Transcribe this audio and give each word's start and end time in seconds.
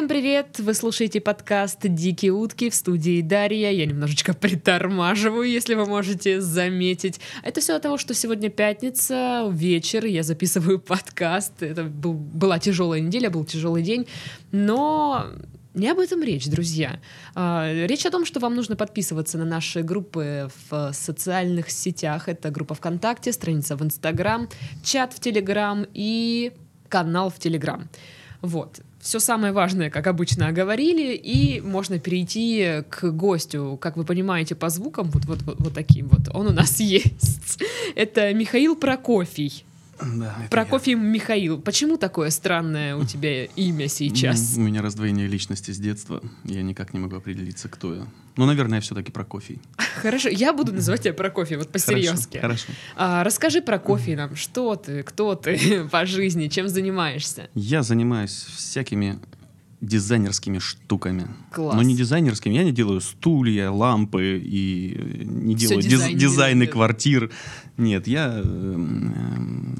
Всем 0.00 0.08
привет! 0.08 0.58
Вы 0.58 0.72
слушаете 0.72 1.20
подкаст 1.20 1.80
«Дикие 1.82 2.32
утки» 2.32 2.70
в 2.70 2.74
студии 2.74 3.20
Дарья. 3.20 3.70
Я 3.70 3.84
немножечко 3.84 4.32
притормаживаю, 4.32 5.46
если 5.46 5.74
вы 5.74 5.84
можете 5.84 6.40
заметить. 6.40 7.20
Это 7.42 7.60
все 7.60 7.76
от 7.76 7.82
того, 7.82 7.98
что 7.98 8.14
сегодня 8.14 8.48
пятница, 8.48 9.46
вечер, 9.52 10.06
я 10.06 10.22
записываю 10.22 10.78
подкаст. 10.78 11.62
Это 11.62 11.84
был, 11.84 12.14
была 12.14 12.58
тяжелая 12.58 13.00
неделя, 13.00 13.28
был 13.28 13.44
тяжелый 13.44 13.82
день, 13.82 14.06
но 14.52 15.26
не 15.74 15.90
об 15.90 15.98
этом 15.98 16.22
речь, 16.22 16.46
друзья. 16.46 16.98
А, 17.34 17.70
речь 17.70 18.06
о 18.06 18.10
том, 18.10 18.24
что 18.24 18.40
вам 18.40 18.54
нужно 18.54 18.76
подписываться 18.76 19.36
на 19.36 19.44
наши 19.44 19.82
группы 19.82 20.48
в 20.70 20.92
социальных 20.94 21.70
сетях. 21.70 22.26
Это 22.26 22.48
группа 22.48 22.74
ВКонтакте, 22.74 23.34
страница 23.34 23.76
в 23.76 23.82
Инстаграм, 23.82 24.48
чат 24.82 25.12
в 25.12 25.20
Телеграм 25.20 25.86
и 25.92 26.52
канал 26.88 27.28
в 27.28 27.38
Телеграм. 27.38 27.90
Вот. 28.40 28.80
Все 29.00 29.18
самое 29.18 29.52
важное, 29.52 29.88
как 29.88 30.06
обычно, 30.06 30.48
оговорили, 30.48 31.14
и 31.14 31.60
можно 31.62 31.98
перейти 31.98 32.82
к 32.90 33.10
гостю. 33.10 33.78
Как 33.80 33.96
вы 33.96 34.04
понимаете 34.04 34.54
по 34.54 34.68
звукам, 34.68 35.10
вот, 35.10 35.24
вот, 35.24 35.42
вот, 35.42 35.56
вот 35.58 35.74
таким 35.74 36.08
вот, 36.08 36.28
он 36.34 36.48
у 36.48 36.52
нас 36.52 36.80
есть. 36.80 37.62
Это 37.94 38.32
Михаил 38.34 38.76
Прокофий. 38.76 39.64
Да, 40.02 40.36
Прокофий 40.50 40.94
Михаил. 40.94 41.60
Почему 41.60 41.96
такое 41.96 42.30
странное 42.30 42.96
у 42.96 43.04
тебя 43.04 43.44
имя 43.44 43.82
я. 43.82 43.88
сейчас? 43.88 44.56
Ну, 44.56 44.62
У 44.62 44.66
меня 44.66 44.82
раздвоение 44.82 45.26
личности 45.26 45.72
с 45.72 45.78
детства. 45.78 46.22
Я 46.44 46.62
никак 46.62 46.94
не 46.94 47.00
могу 47.00 47.16
определиться, 47.16 47.68
кто 47.68 47.94
я. 47.94 48.06
Ну, 48.36 48.46
наверное, 48.46 48.80
все-таки 48.80 49.12
Прокофий. 49.12 49.60
Хорошо, 50.00 50.28
я 50.28 50.52
буду 50.52 50.72
называть 50.72 51.02
тебя 51.02 51.14
Прокофий, 51.14 51.56
вот 51.56 51.70
по-серьезки. 51.70 52.38
Хорошо. 52.38 52.66
хорошо. 52.66 52.80
А, 52.96 53.24
расскажи 53.24 53.60
про 53.62 53.78
кофе 53.78 54.16
нам, 54.16 54.36
что 54.36 54.74
ты, 54.76 55.02
кто 55.02 55.34
ты 55.34 55.84
по 55.90 56.06
жизни, 56.06 56.48
чем 56.48 56.68
занимаешься? 56.68 57.48
Я 57.54 57.82
занимаюсь 57.82 58.46
всякими 58.56 59.18
дизайнерскими 59.80 60.58
штуками. 60.58 61.26
Класс. 61.52 61.74
Но 61.74 61.82
не 61.82 61.96
дизайнерскими. 61.96 62.52
Я 62.54 62.64
не 62.64 62.72
делаю 62.72 63.00
стулья, 63.00 63.70
лампы 63.70 64.38
и 64.38 64.94
э, 64.94 65.24
не 65.24 65.56
Всё 65.56 65.68
делаю 65.68 65.82
диз- 65.82 65.90
дизайнеры 65.92 66.20
дизайны 66.20 66.54
делают. 66.66 66.72
квартир. 66.72 67.30
Нет, 67.78 68.06
я 68.06 68.42
э, 68.44 68.86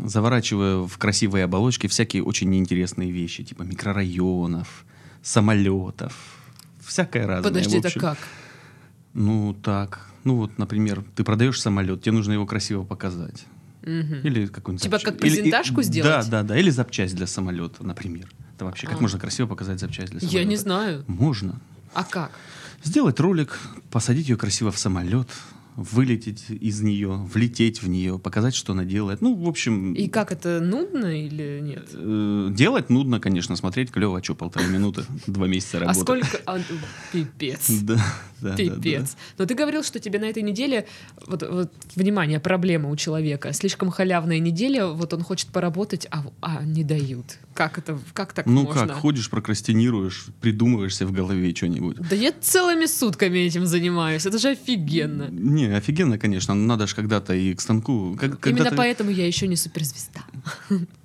заворачиваю 0.06 0.86
в 0.86 0.96
красивые 0.96 1.44
оболочки 1.44 1.86
всякие 1.86 2.22
очень 2.24 2.48
неинтересные 2.48 3.10
вещи, 3.10 3.44
типа 3.44 3.62
микрорайонов, 3.62 4.86
самолетов, 5.22 6.14
всякое 6.82 7.26
разное. 7.26 7.52
Подожди, 7.52 7.76
это 7.78 7.90
как? 7.98 8.16
Ну, 9.12 9.52
так. 9.54 10.06
Ну, 10.24 10.36
вот, 10.36 10.58
например, 10.58 11.02
ты 11.14 11.24
продаешь 11.24 11.60
самолет, 11.60 12.02
тебе 12.02 12.12
нужно 12.12 12.32
его 12.32 12.46
красиво 12.46 12.84
показать. 12.84 13.44
Мгм. 13.82 14.20
Или 14.24 14.46
какую-нибудь 14.46 14.82
Типа 14.82 14.96
запча- 14.96 15.04
как 15.04 15.24
или- 15.24 15.28
и- 15.32 15.36
презентажку 15.36 15.82
сделать? 15.82 16.26
Да, 16.28 16.42
да, 16.42 16.48
да. 16.48 16.58
Или 16.58 16.68
запчасть 16.70 17.14
для 17.16 17.26
самолета, 17.26 17.84
например. 17.86 18.28
Это 18.56 18.66
вообще, 18.66 18.86
как 18.86 18.98
А. 18.98 19.00
можно 19.00 19.18
красиво 19.18 19.46
показать 19.46 19.80
запчасть 19.80 20.10
для 20.10 20.20
самолета? 20.20 20.38
Я 20.38 20.44
не 20.44 20.56
знаю. 20.56 21.04
Можно. 21.06 21.58
А 21.94 22.04
как? 22.04 22.30
Сделать 22.84 23.18
ролик, 23.20 23.58
посадить 23.90 24.28
ее 24.28 24.36
красиво 24.36 24.70
в 24.70 24.78
самолет, 24.78 25.28
вылететь 25.80 26.44
из 26.50 26.82
нее, 26.82 27.08
влететь 27.32 27.82
в 27.82 27.88
нее, 27.88 28.18
показать, 28.18 28.54
что 28.54 28.72
она 28.74 28.84
делает. 28.84 29.22
Ну, 29.22 29.34
в 29.34 29.48
общем, 29.48 29.94
И 29.94 30.08
как 30.08 30.30
это 30.30 30.60
нудно 30.60 31.06
или 31.06 31.60
нет? 31.62 31.88
э, 31.94 32.48
делать 32.52 32.90
нудно, 32.90 33.18
конечно, 33.18 33.56
смотреть 33.56 33.90
клево, 33.90 34.18
а 34.18 34.22
что, 34.22 34.34
полторы 34.34 34.66
минуты, 34.68 35.04
два 35.26 35.46
месяца 35.46 35.78
А 35.78 35.80
работы. 35.80 36.00
сколько... 36.00 36.40
а, 36.46 36.58
пипец. 37.12 37.70
Да, 37.82 37.96
да, 38.40 38.50
да, 38.50 38.56
Пипец. 38.56 39.16
Но 39.38 39.46
ты 39.46 39.54
говорил, 39.54 39.82
что 39.82 39.98
тебе 40.00 40.18
на 40.18 40.24
этой 40.24 40.42
неделе, 40.42 40.86
вот, 41.26 41.42
вот, 41.42 41.72
внимание, 41.94 42.40
проблема 42.40 42.88
у 42.90 42.96
человека. 42.96 43.52
Слишком 43.52 43.90
халявная 43.90 44.38
неделя, 44.38 44.86
вот 44.86 45.12
он 45.14 45.22
хочет 45.22 45.48
поработать, 45.48 46.06
а, 46.10 46.24
а 46.40 46.62
не 46.64 46.84
дают. 46.84 47.38
Как 47.60 47.76
это, 47.76 47.98
как 48.14 48.32
так. 48.32 48.46
Ну 48.46 48.62
можно? 48.62 48.86
как, 48.86 48.96
ходишь, 48.96 49.28
прокрастинируешь, 49.28 50.28
придумываешься 50.40 51.06
в 51.06 51.12
голове 51.12 51.54
что-нибудь. 51.54 51.98
Да 52.08 52.16
я 52.16 52.32
целыми 52.32 52.86
сутками 52.86 53.38
этим 53.40 53.66
занимаюсь, 53.66 54.24
это 54.24 54.38
же 54.38 54.48
офигенно. 54.48 55.28
Не, 55.30 55.76
офигенно, 55.76 56.18
конечно, 56.18 56.54
но 56.54 56.66
надо 56.66 56.86
же 56.86 56.94
когда-то 56.94 57.34
и 57.34 57.52
к 57.52 57.60
станку. 57.60 58.16
Как, 58.18 58.46
Именно 58.46 58.72
поэтому 58.74 59.10
я 59.10 59.26
еще 59.26 59.46
не 59.46 59.56
суперзвезда. 59.56 60.20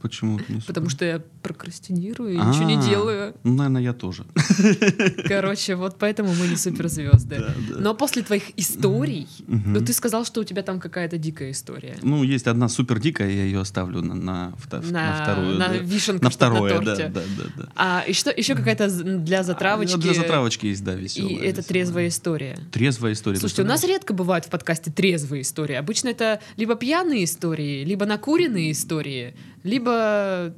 Почему? 0.02 0.40
не 0.48 0.62
Потому 0.62 0.90
супер? 0.90 0.90
что 0.92 1.06
я 1.06 1.22
прокрастинирую 1.46 2.34
и 2.34 2.38
ничего 2.38 2.64
не 2.66 2.78
А, 2.78 2.82
делаю. 2.82 3.34
Ну, 3.44 3.54
наверное, 3.56 3.82
я 3.84 3.94
тоже. 3.94 4.26
Короче, 5.28 5.76
вот 5.76 5.98
поэтому 6.00 6.34
мы 6.34 6.48
не 6.48 6.56
суперзвезды. 6.56 7.38
Да, 7.40 7.54
да. 7.70 7.80
Но 7.80 7.94
после 7.94 8.24
твоих 8.24 8.44
историй, 8.58 9.28
Мгм. 9.48 9.74
ну 9.74 9.82
ты 9.82 9.94
сказал, 9.94 10.26
что 10.26 10.42
у 10.42 10.44
тебя 10.44 10.64
там 10.64 10.80
какая-то 10.80 11.18
дикая 11.18 11.52
история. 11.52 11.98
Ну, 12.02 12.24
есть 12.24 12.48
одна 12.48 12.68
супер 12.70 13.00
дикая, 13.00 13.30
я 13.30 13.44
ее 13.44 13.60
оставлю 13.62 14.02
на, 14.02 14.16
на, 14.16 14.54
на 14.72 14.92
На- 14.92 15.22
вторую. 15.24 15.58
на 15.60 15.68
да. 15.68 15.78
вишенку, 15.78 16.24
На 16.24 16.32
чтоб 16.32 16.42
на 16.42 16.48
второе, 16.56 16.80
да, 16.80 16.86
торте. 16.96 17.08
да, 17.14 17.22
да, 17.38 17.44
да. 17.58 17.70
А 17.76 18.04
и 18.08 18.14
что 18.14 18.32
еще 18.32 18.56
какая-то 18.56 18.90
для 18.90 19.44
затравочки? 19.44 19.96
А, 19.96 19.98
Для 19.98 20.14
затравочки 20.14 20.66
есть, 20.68 20.84
да, 20.84 20.96
веселая. 20.96 21.34
И 21.34 21.36
это 21.46 21.62
трезвая 21.62 22.08
история. 22.08 22.58
Трезвая 22.72 23.14
история. 23.14 23.38
Слушайте, 23.40 23.62
у 23.64 23.66
нас 23.66 23.84
редко 23.84 24.14
бывают 24.14 24.46
в 24.46 24.50
подкасте 24.50 24.92
трезвые 24.92 25.42
истории. 25.44 25.76
Обычно 25.76 26.10
это 26.10 26.40
либо 26.58 26.76
пьяные 26.76 27.24
истории, 27.26 27.84
либо 27.86 28.06
накуренные 28.06 28.72
истории, 28.72 29.36
либо... 29.64 30.54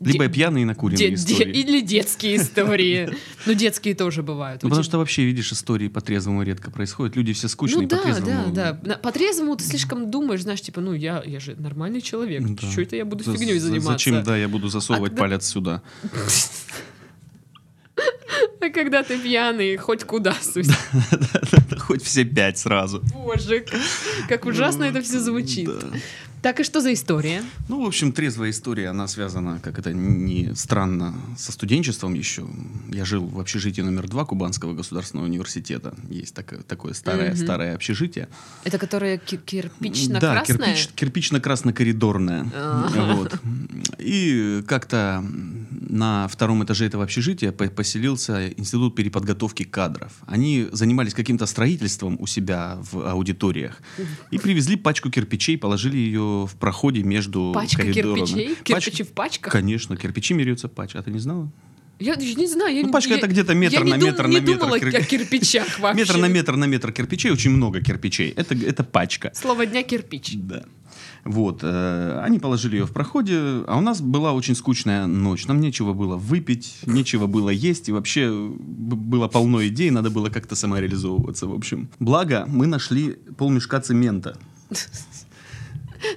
Либо 0.00 0.26
де- 0.26 0.32
пьяные 0.34 0.62
и 0.62 0.64
накуренные 0.66 1.10
де- 1.10 1.16
де- 1.16 1.32
истории. 1.34 1.52
Или 1.58 1.80
детские 1.80 2.36
истории. 2.36 3.16
Ну, 3.46 3.54
детские 3.54 3.94
тоже 3.94 4.22
бывают. 4.22 4.62
Ну, 4.62 4.68
потому 4.68 4.84
что 4.84 4.98
вообще, 4.98 5.24
видишь, 5.24 5.52
истории 5.52 5.88
по 5.88 6.00
трезвому 6.02 6.42
редко 6.42 6.70
происходят. 6.70 7.16
Люди 7.16 7.32
все 7.32 7.48
скучные 7.48 7.82
ну 7.82 7.88
да, 7.88 8.02
трезвому. 8.02 8.52
да, 8.52 8.72
да. 8.72 8.88
На- 8.88 8.96
По 8.98 9.10
трезвому 9.10 9.56
ты 9.56 9.64
слишком 9.64 10.10
думаешь, 10.10 10.42
знаешь, 10.42 10.60
типа, 10.60 10.80
ну 10.82 10.92
я, 10.92 11.22
я 11.24 11.40
же 11.40 11.56
нормальный 11.56 12.02
человек, 12.02 12.42
Да. 12.44 12.70
что 12.70 12.82
это 12.82 12.96
я 12.96 13.04
буду 13.06 13.24
фигней 13.24 13.58
за- 13.58 13.68
заниматься? 13.68 13.92
Зачем, 13.92 14.22
да, 14.22 14.36
я 14.36 14.48
буду 14.48 14.68
засовывать 14.68 15.14
А 15.14 15.16
палец 15.16 15.46
сюда. 15.46 15.82
А 18.62 18.68
когда 18.68 19.02
ты 19.02 19.18
пьяный, 19.18 19.76
хоть 19.78 20.04
куда 20.04 20.34
сусь. 20.42 20.68
Хоть 21.90 22.04
все 22.04 22.24
пять 22.24 22.56
сразу. 22.56 23.02
Боже, 23.12 23.64
как- 24.28 24.46
ужасно 24.46 24.84
это 24.84 25.02
все 25.02 25.18
звучит. 25.18 25.66
Да. 25.66 25.88
Так 26.40 26.58
и 26.60 26.64
что 26.64 26.80
за 26.80 26.92
история? 26.94 27.42
Ну, 27.68 27.82
в 27.84 27.86
общем, 27.86 28.12
трезвая 28.12 28.48
история, 28.50 28.88
она 28.90 29.08
связана, 29.08 29.58
как 29.62 29.78
это 29.78 29.92
не 29.92 30.54
странно, 30.54 31.14
со 31.36 31.50
студенчеством 31.52 32.14
еще. 32.14 32.46
Я 32.88 33.04
жил 33.04 33.26
в 33.26 33.38
общежитии 33.40 33.82
номер 33.82 34.08
два 34.08 34.24
Кубанского 34.24 34.72
государственного 34.72 35.26
университета. 35.26 35.92
Есть 36.08 36.34
такое, 36.34 36.60
такое 36.62 36.94
старое, 36.94 37.32
Мгм. 37.32 37.36
старое 37.44 37.74
общежитие. 37.74 38.28
Это 38.64 38.78
которое 38.78 39.18
ки- 39.18 39.36
Да, 39.36 39.42
кирпично-красное? 39.42 40.44
кирпич, 40.76 40.88
кирпично-красно-коридорное. 40.96 42.50
А. 42.54 43.14
Вот. 43.16 43.34
И 43.98 44.62
как-то 44.66 45.22
на 45.90 46.28
втором 46.28 46.62
этаже 46.64 46.86
этого 46.86 47.04
общежития 47.04 47.52
по- 47.52 47.66
поселился 47.68 48.48
институт 48.56 48.94
переподготовки 48.94 49.64
кадров. 49.64 50.12
Они 50.26 50.68
занимались 50.72 51.14
каким-то 51.14 51.46
строительством 51.46 52.16
у 52.20 52.26
себя 52.26 52.78
в 52.92 53.06
аудиториях 53.10 53.82
и 54.30 54.38
привезли 54.38 54.76
пачку 54.76 55.10
кирпичей, 55.10 55.58
положили 55.58 55.96
ее 55.96 56.46
в 56.46 56.54
проходе 56.58 57.02
между 57.02 57.52
Пачка 57.54 57.82
коридорами. 57.82 58.24
кирпичей? 58.26 58.48
Пач- 58.64 58.80
Кирпичи 58.84 59.02
в 59.02 59.08
пачках? 59.12 59.52
Конечно, 59.52 59.96
кирпичи 59.96 60.34
меряются 60.34 60.68
пачка. 60.68 61.00
А 61.00 61.02
ты 61.02 61.10
не 61.10 61.18
знала? 61.18 61.50
Я 61.98 62.14
даже 62.16 62.34
не 62.34 62.46
знаю. 62.46 62.74
Я, 62.74 62.82
Ну, 62.86 62.92
пачка 62.92 63.10
я- 63.10 63.18
это 63.18 63.26
где-то 63.26 63.54
метр 63.54 63.80
я 63.80 63.84
не 63.84 63.90
на 63.90 63.96
метр 63.96 64.26
не 64.26 64.36
на 64.36 64.40
метр 64.40 64.58
думала 64.58 64.78
кир- 64.80 64.96
о 64.96 65.02
кирпичах 65.02 65.78
вообще. 65.80 66.00
Метр 66.04 66.16
на 66.16 66.26
метр 66.28 66.56
на 66.56 66.64
метр 66.64 66.92
кирпичей, 66.92 67.30
очень 67.30 67.50
много 67.50 67.82
кирпичей. 67.82 68.30
Это, 68.30 68.54
это 68.54 68.84
пачка. 68.84 69.32
Слово 69.34 69.66
дня 69.66 69.82
кирпич. 69.82 70.32
Да. 70.36 70.64
Вот, 71.24 71.60
э, 71.62 72.20
они 72.24 72.38
положили 72.38 72.76
ее 72.76 72.86
в 72.86 72.92
проходе, 72.92 73.36
а 73.66 73.76
у 73.76 73.80
нас 73.80 74.00
была 74.00 74.32
очень 74.32 74.54
скучная 74.54 75.06
ночь. 75.06 75.46
Нам 75.46 75.60
нечего 75.60 75.92
было 75.92 76.16
выпить, 76.16 76.78
нечего 76.86 77.26
было 77.26 77.50
есть, 77.50 77.88
и 77.88 77.92
вообще 77.92 78.30
б- 78.30 78.96
было 78.96 79.28
полно 79.28 79.66
идей, 79.66 79.90
надо 79.90 80.10
было 80.10 80.30
как-то 80.30 80.56
самореализовываться, 80.56 81.46
в 81.46 81.52
общем. 81.54 81.90
Благо, 81.98 82.44
мы 82.48 82.66
нашли 82.66 83.12
полмешка 83.36 83.80
цемента. 83.80 84.36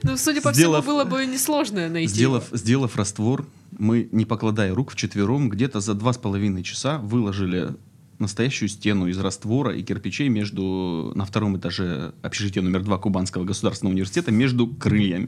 Ну, 0.03 0.15
судя 0.15 0.41
по 0.41 0.53
всему, 0.53 0.81
было 0.81 1.03
бы 1.03 1.25
несложно 1.25 1.89
найти. 1.89 2.13
Сделав, 2.13 2.45
сделав 2.53 2.95
раствор, 2.95 3.45
мы, 3.77 4.07
не 4.11 4.23
покладая 4.25 4.73
рук 4.73 4.91
вчетвером, 4.91 5.49
где-то 5.49 5.81
за 5.81 5.93
два 5.93 6.13
с 6.13 6.17
половиной 6.17 6.63
часа 6.63 6.97
выложили 6.99 7.75
настоящую 8.19 8.69
стену 8.69 9.07
из 9.07 9.19
раствора 9.19 9.75
и 9.75 9.83
кирпичей 9.83 10.29
между, 10.29 11.11
на 11.15 11.25
втором 11.25 11.57
этаже 11.57 12.13
общежития 12.21 12.61
номер 12.61 12.83
два 12.83 12.97
Кубанского 12.97 13.43
государственного 13.43 13.93
университета 13.93 14.31
между 14.31 14.67
крыльями. 14.67 15.27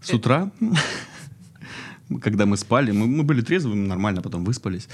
С 0.00 0.12
утра, 0.12 0.50
когда 2.20 2.46
мы 2.46 2.56
спали, 2.56 2.90
мы, 2.90 3.06
мы 3.06 3.22
были 3.22 3.40
трезвыми, 3.40 3.86
нормально, 3.86 4.22
потом 4.22 4.44
выспались, 4.44 4.88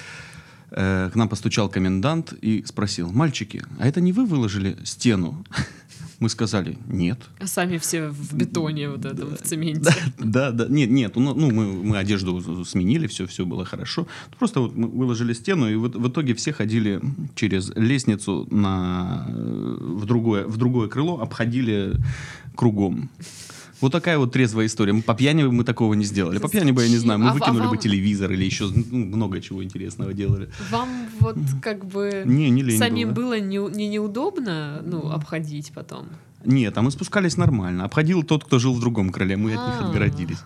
э, 0.70 1.10
к 1.12 1.16
нам 1.16 1.28
постучал 1.28 1.68
комендант 1.68 2.32
и 2.32 2.64
спросил, 2.66 3.10
мальчики, 3.10 3.62
а 3.78 3.86
это 3.86 4.00
не 4.00 4.12
вы 4.12 4.26
выложили 4.26 4.76
стену? 4.84 5.44
Мы 6.20 6.28
сказали, 6.28 6.78
нет. 6.88 7.18
А 7.38 7.46
сами 7.46 7.78
все 7.78 8.08
в 8.08 8.34
бетоне 8.34 8.88
вот 8.88 9.04
этом, 9.04 9.36
в 9.36 9.42
цементе. 9.42 9.94
Да, 10.18 10.50
да, 10.50 10.50
да. 10.50 10.66
Нет, 10.68 10.90
нет, 10.90 11.16
ну, 11.16 11.34
ну, 11.34 11.50
мы, 11.50 11.72
мы 11.72 11.96
одежду 11.96 12.64
сменили, 12.64 13.06
все, 13.06 13.26
все 13.26 13.46
было 13.46 13.64
хорошо. 13.64 14.06
Просто 14.38 14.60
вот 14.60 14.76
мы 14.76 14.88
выложили 14.88 15.32
стену, 15.32 15.70
и 15.70 15.76
вот 15.76 15.94
в 15.94 16.08
итоге 16.08 16.34
все 16.34 16.52
ходили 16.52 17.00
через 17.34 17.70
лестницу 17.76 18.48
на, 18.50 19.26
э, 19.28 19.76
в, 19.80 20.04
другое, 20.06 20.44
в 20.46 20.56
другое 20.56 20.88
крыло, 20.88 21.20
обходили 21.20 21.96
кругом. 22.54 23.10
Вот 23.80 23.92
такая 23.92 24.18
вот 24.18 24.32
трезвая 24.32 24.66
история. 24.66 24.92
Мы 24.92 25.02
По 25.02 25.14
пьяни 25.14 25.44
мы 25.44 25.62
такого 25.64 25.94
не 25.94 26.04
сделали. 26.04 26.38
По 26.38 26.48
пьяни 26.48 26.72
бы, 26.72 26.82
я 26.82 26.88
не 26.88 26.96
знаю, 26.96 27.20
мы 27.20 27.28
А 27.28 27.30
а 27.30 27.34
выкинули 27.34 27.62
бы 27.62 27.68
вам- 27.68 27.78
телевизор 27.78 28.32
или 28.32 28.44
еще 28.44 28.64
ну, 28.66 29.04
много 29.06 29.40
чего 29.40 29.62
интересного 29.62 30.12
делали. 30.12 30.50
Вам 30.70 30.88
вот 31.20 31.36
как 31.62 31.84
бы 31.84 32.22
Не, 32.26 32.50
не 32.50 32.76
самим 32.76 33.12
было. 33.14 33.24
было 33.26 33.40
не, 33.40 33.58
не 33.76 33.88
неудобно, 33.88 34.82
ну, 34.84 35.10
обходить 35.10 35.72
потом? 35.74 36.08
Нет, 36.44 36.76
а 36.76 36.82
мы 36.82 36.90
спускались 36.90 37.36
нормально. 37.36 37.84
Обходил 37.84 38.22
тот, 38.22 38.44
кто 38.44 38.58
жил 38.58 38.74
в 38.74 38.80
другом 38.80 39.10
крыле. 39.10 39.36
Мы 39.36 39.54
от 39.54 39.66
них 39.68 39.80
А. 39.80 39.86
отгородились. 39.86 40.38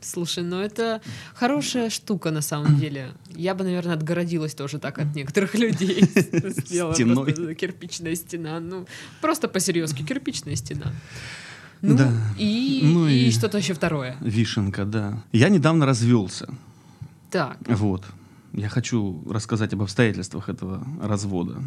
Слушай, 0.00 0.44
ну 0.44 0.60
это 0.60 1.00
хорошая 1.34 1.90
штука 1.90 2.30
на 2.30 2.40
самом 2.42 2.78
деле. 2.78 3.08
Я 3.34 3.54
бы, 3.54 3.64
наверное, 3.64 3.94
отгородилась 3.94 4.54
тоже 4.54 4.78
так 4.78 4.98
от 4.98 5.14
некоторых 5.16 5.54
людей. 5.54 6.02
Сделала 6.66 6.94
Стеной. 6.94 7.54
кирпичная 7.54 8.14
стена. 8.14 8.60
Ну, 8.60 8.86
просто 9.20 9.48
по-серьезки, 9.48 10.02
кирпичная 10.02 10.54
стена. 10.56 10.92
Ну, 11.86 11.96
Да. 11.96 12.12
и, 12.38 12.80
Ну 12.84 13.06
и 13.06 13.26
и- 13.28 13.30
что-то 13.30 13.58
еще 13.58 13.74
второе. 13.74 14.16
Вишенка, 14.20 14.84
да. 14.84 15.22
Я 15.32 15.48
недавно 15.48 15.86
развелся. 15.86 16.48
Так, 17.30 17.58
Вот. 17.68 18.04
Я 18.52 18.68
хочу 18.70 19.22
рассказать 19.28 19.74
об 19.74 19.82
обстоятельствах 19.82 20.48
этого 20.48 20.86
развода. 21.02 21.62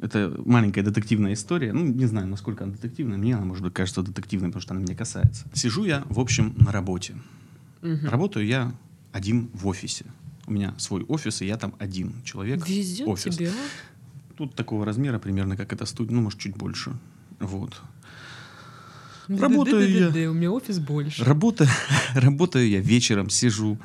Это 0.00 0.34
маленькая 0.44 0.82
детективная 0.82 1.32
история. 1.34 1.72
Ну, 1.72 1.84
не 1.86 2.06
знаю, 2.06 2.26
насколько 2.26 2.64
она 2.64 2.72
детективная. 2.72 3.18
Мне 3.18 3.36
она, 3.36 3.44
может 3.44 3.62
быть, 3.62 3.72
кажется 3.74 4.02
детективной, 4.02 4.48
потому 4.48 4.62
что 4.62 4.74
она 4.74 4.82
меня 4.82 4.94
касается. 4.96 5.44
Сижу 5.54 5.84
я, 5.84 6.04
в 6.08 6.18
общем, 6.20 6.54
на 6.58 6.72
работе. 6.72 7.14
мгм. 7.82 8.08
Работаю 8.08 8.46
я 8.46 8.72
один 9.12 9.48
в 9.54 9.66
офисе. 9.68 10.06
У 10.46 10.52
меня 10.52 10.74
свой 10.78 11.04
офис, 11.04 11.42
и 11.42 11.46
я 11.46 11.56
там 11.56 11.74
один 11.78 12.12
человек. 12.24 12.66
везет 12.68 13.06
офис. 13.06 13.36
тебе, 13.36 13.50
а? 13.50 14.34
Тут 14.36 14.54
такого 14.56 14.84
размера 14.84 15.18
примерно, 15.20 15.56
как 15.56 15.72
эта 15.72 15.84
студия, 15.86 16.14
ну, 16.16 16.22
может, 16.22 16.38
чуть 16.40 16.56
больше. 16.56 16.92
Вот. 17.38 17.80
Работаю 19.28 19.90
я. 19.90 20.30
У 20.30 20.34
меня 20.34 20.50
офис 20.50 20.78
больше. 20.78 21.24
Работаю, 21.24 21.68
работаю 22.14 22.68
я 22.68 22.80
вечером, 22.80 23.30
сижу. 23.30 23.78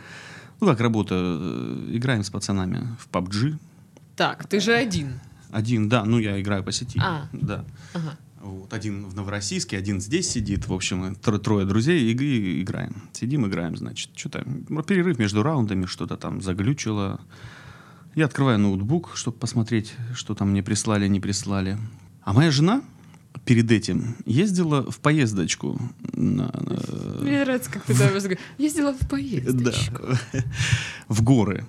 Ну, 0.60 0.68
как 0.68 0.80
работаю, 0.80 1.40
э, 1.42 1.98
играем 1.98 2.24
с 2.24 2.30
пацанами 2.30 2.88
в 3.00 3.10
PUBG. 3.10 3.58
Так, 4.16 4.48
ты 4.48 4.60
же 4.60 4.74
один. 4.74 5.20
Один, 5.52 5.90
да, 5.90 6.06
ну, 6.06 6.20
я 6.20 6.40
играю 6.40 6.64
по 6.64 6.72
сети. 6.72 7.00
А. 7.04 7.28
Да. 7.34 7.66
Ага. 7.94 8.18
Вот, 8.42 8.74
один 8.74 9.06
в 9.06 9.16
Новороссийске, 9.16 9.78
один 9.78 10.02
здесь 10.02 10.30
сидит. 10.30 10.68
В 10.68 10.74
общем, 10.74 11.14
тро- 11.14 11.40
трое 11.40 11.66
друзей 11.66 12.02
и, 12.02 12.16
и 12.16 12.62
играем. 12.62 13.04
Сидим, 13.14 13.48
играем, 13.48 13.78
значит. 13.78 14.12
Что-то, 14.16 14.46
перерыв 14.86 15.18
между 15.18 15.44
раундами, 15.44 15.86
что-то 15.86 16.18
там 16.18 16.42
заглючило. 16.42 17.22
Я 18.16 18.26
открываю 18.26 18.60
ноутбук, 18.60 19.12
чтобы 19.16 19.38
посмотреть, 19.38 19.94
что 20.14 20.36
там 20.36 20.52
мне 20.52 20.62
прислали, 20.62 21.08
не 21.08 21.20
прислали. 21.20 21.78
А 22.22 22.34
моя 22.34 22.52
жена 22.52 22.82
перед 23.46 23.72
этим 23.72 24.16
ездила 24.26 24.90
в 24.92 25.00
поездочку. 25.00 25.80
на- 26.14 26.52
на- 26.52 27.22
Мне 27.22 27.42
нравится, 27.44 27.72
как 27.72 27.84
ты 27.84 27.94
там 27.96 28.10
ездила 28.58 28.94
в 28.94 29.08
поездочку. 29.10 30.02
да, 30.34 30.44
в 31.10 31.22
горы. 31.24 31.66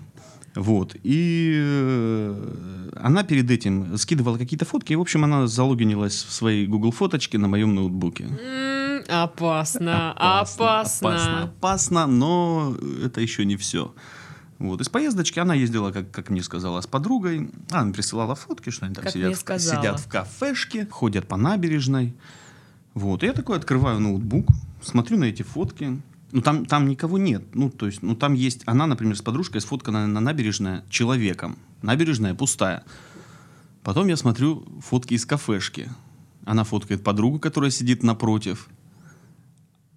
Вот. 0.56 0.94
И 1.02 1.52
э, 1.56 2.90
она 3.02 3.24
перед 3.24 3.50
этим 3.50 3.96
скидывала 3.98 4.38
какие-то 4.38 4.64
фотки, 4.64 4.92
и, 4.92 4.96
в 4.96 5.00
общем, 5.00 5.24
она 5.24 5.46
залогинилась 5.48 6.22
в 6.22 6.32
свои 6.32 6.66
Google 6.66 6.92
фоточки 6.92 7.36
на 7.36 7.48
моем 7.48 7.74
ноутбуке. 7.74 8.24
М, 8.24 9.02
Опасно, 9.08 10.12
опасно, 10.12 10.80
опасно. 10.80 11.42
опасно, 11.42 12.06
но 12.06 12.76
это 13.04 13.20
еще 13.20 13.44
не 13.44 13.56
все. 13.56 13.94
Вот. 14.64 14.80
Из 14.80 14.88
поездочки 14.88 15.38
она 15.38 15.54
ездила, 15.54 15.92
как, 15.92 16.10
как 16.10 16.30
мне 16.30 16.42
сказала, 16.42 16.80
с 16.80 16.86
подругой. 16.86 17.50
Она 17.70 17.92
присылала 17.92 18.34
фотки, 18.34 18.70
что 18.70 18.86
они 18.86 18.94
там 18.94 19.04
Как 19.04 19.12
сидят, 19.12 19.34
в, 19.34 19.58
сидят 19.60 20.00
в 20.00 20.08
кафешке, 20.08 20.86
ходят 20.86 21.28
по 21.28 21.36
набережной. 21.36 22.14
Вот. 22.94 23.22
И 23.22 23.26
я 23.26 23.34
такой 23.34 23.58
открываю 23.58 24.00
ноутбук, 24.00 24.48
смотрю 24.82 25.18
на 25.18 25.24
эти 25.24 25.42
фотки. 25.42 26.00
Ну, 26.32 26.40
там, 26.40 26.64
там 26.64 26.88
никого 26.88 27.18
нет. 27.18 27.44
Ну, 27.54 27.70
то 27.70 27.86
есть, 27.86 28.02
ну, 28.02 28.16
там 28.16 28.32
есть... 28.32 28.62
Она, 28.64 28.86
например, 28.86 29.16
с 29.16 29.22
подружкой 29.22 29.60
сфоткана 29.60 30.06
на 30.06 30.20
набережная 30.20 30.82
человеком. 30.88 31.58
Набережная 31.82 32.34
пустая. 32.34 32.84
Потом 33.82 34.08
я 34.08 34.16
смотрю 34.16 34.66
фотки 34.80 35.14
из 35.14 35.26
кафешки. 35.26 35.90
Она 36.46 36.64
фоткает 36.64 37.04
подругу, 37.04 37.38
которая 37.38 37.70
сидит 37.70 38.02
напротив. 38.02 38.68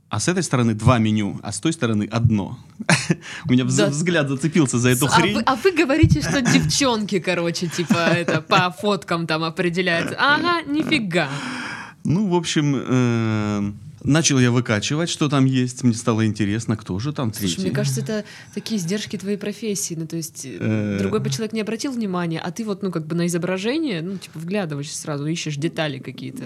А 0.09 0.19
с 0.21 0.30
этой 0.30 0.42
стороны 0.42 0.74
два 0.74 1.00
меню, 1.00 1.38
а 1.44 1.51
с 1.51 1.59
той 1.59 1.74
стороны 1.74 2.07
одно. 2.09 2.57
У 3.45 3.51
меня 3.51 3.65
Да. 3.65 3.88
взгляд 3.88 4.30
зацепился 4.30 4.77
за 4.80 4.89
эту 4.89 5.06
А 5.07 5.09
хрень. 5.09 5.36
вы, 5.36 5.42
а 5.45 5.56
вы 5.56 5.71
говорите, 5.74 6.21
что 6.21 6.42
девчонки, 6.42 7.19
короче, 7.19 7.68
типа, 7.68 7.98
это 8.15 8.42
по 8.42 8.71
фоткам 8.71 9.27
там 9.27 9.44
определяются. 9.44 10.15
Ага, 10.18 10.62
нифига. 10.65 11.27
Ну, 12.06 12.30
в 12.30 12.36
общем, 12.36 12.74
э, 12.88 13.71
начал 14.06 14.39
я 14.39 14.50
выкачивать, 14.51 15.09
что 15.09 15.27
там 15.27 15.44
есть. 15.44 15.83
Мне 15.83 15.94
стало 15.94 16.25
интересно, 16.25 16.77
кто 16.77 16.98
же 17.00 17.12
там 17.12 17.33
Слушай, 17.33 17.48
третий. 17.56 17.62
мне 17.63 17.71
кажется, 17.71 18.00
это 18.00 18.24
такие 18.56 18.80
издержки 18.80 19.18
твоей 19.18 19.36
профессии. 19.38 19.95
Ну, 20.00 20.07
то 20.07 20.15
есть, 20.15 20.45
э, 20.45 20.57
Э. 20.62 20.98
другой 21.00 21.19
бы 21.19 21.30
человек 21.30 21.51
не 21.51 21.60
обратил 21.60 21.92
внимания, 21.92 22.39
а 22.39 22.50
ты 22.51 22.63
вот, 22.63 22.81
ну, 22.81 22.92
как 22.92 23.06
бы 23.07 23.13
на 23.15 23.27
изображение, 23.27 24.01
ну, 24.01 24.15
типа, 24.18 24.39
вглядываешься 24.39 24.98
сразу, 24.98 25.25
ищешь 25.25 25.57
детали 25.57 26.00
какие-то. 26.00 26.45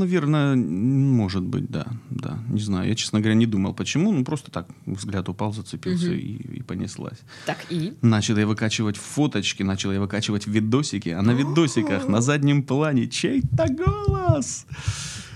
Наверное, 0.00 0.56
может 0.56 1.42
быть, 1.42 1.70
да, 1.70 1.86
да. 2.08 2.38
Не 2.48 2.60
знаю, 2.60 2.88
я, 2.88 2.94
честно 2.94 3.20
говоря, 3.20 3.34
не 3.34 3.44
думал, 3.46 3.74
почему. 3.74 4.12
Ну, 4.12 4.24
просто 4.24 4.50
так 4.50 4.66
взгляд 4.86 5.28
упал, 5.28 5.52
зацепился 5.52 6.06
Мгм. 6.06 6.14
и, 6.14 6.58
и 6.58 6.62
понеслась. 6.62 7.18
Так, 7.46 7.58
и? 7.68 7.92
Начал 8.00 8.38
я 8.38 8.46
выкачивать 8.46 8.96
фоточки, 8.96 9.62
начал 9.62 9.92
я 9.92 10.00
выкачивать 10.00 10.46
видосики, 10.46 11.10
а 11.10 11.20
на 11.22 11.32
видосиках 11.32 12.08
на 12.08 12.20
заднем 12.22 12.62
плане 12.62 13.08
чей-то 13.08 13.66
голос. 13.68 14.66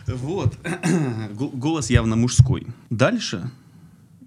Вот. 0.06 0.56
Гол- 1.38 1.50
Голос 1.52 1.90
явно 1.90 2.16
мужской. 2.16 2.66
Дальше, 2.90 3.50